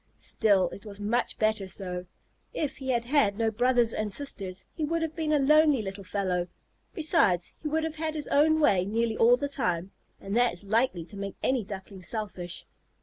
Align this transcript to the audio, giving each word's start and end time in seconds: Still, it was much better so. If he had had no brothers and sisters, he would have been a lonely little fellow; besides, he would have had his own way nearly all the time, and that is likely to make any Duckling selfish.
Still, 0.17 0.69
it 0.69 0.83
was 0.83 0.99
much 0.99 1.37
better 1.37 1.67
so. 1.67 2.07
If 2.55 2.77
he 2.77 2.89
had 2.89 3.05
had 3.05 3.37
no 3.37 3.51
brothers 3.51 3.93
and 3.93 4.11
sisters, 4.11 4.65
he 4.73 4.83
would 4.83 5.03
have 5.03 5.15
been 5.15 5.31
a 5.31 5.37
lonely 5.37 5.83
little 5.83 6.03
fellow; 6.03 6.47
besides, 6.95 7.53
he 7.61 7.67
would 7.67 7.83
have 7.83 7.97
had 7.97 8.15
his 8.15 8.27
own 8.29 8.59
way 8.59 8.83
nearly 8.83 9.15
all 9.15 9.37
the 9.37 9.47
time, 9.47 9.91
and 10.19 10.35
that 10.35 10.53
is 10.53 10.63
likely 10.63 11.05
to 11.05 11.15
make 11.15 11.35
any 11.43 11.63
Duckling 11.63 12.01
selfish. 12.01 12.65